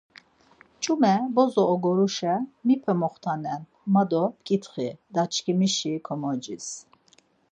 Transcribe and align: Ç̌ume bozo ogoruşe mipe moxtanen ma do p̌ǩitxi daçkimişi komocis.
Ç̌ume 0.81 1.13
bozo 1.35 1.63
ogoruşe 1.73 2.33
mipe 2.65 2.93
moxtanen 3.01 3.61
ma 3.93 4.03
do 4.09 4.23
p̌ǩitxi 4.35 4.87
daçkimişi 5.13 5.93
komocis. 6.05 6.67